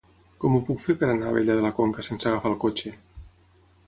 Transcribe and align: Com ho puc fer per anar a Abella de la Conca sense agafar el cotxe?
Com 0.43 0.53
ho 0.55 0.59
puc 0.69 0.79
fer 0.85 0.95
per 1.01 1.09
anar 1.15 1.27
a 1.27 1.33
Abella 1.33 1.57
de 1.59 1.65
la 1.65 1.71
Conca 1.81 2.05
sense 2.07 2.31
agafar 2.31 2.53
el 2.53 2.57
cotxe? 2.65 2.95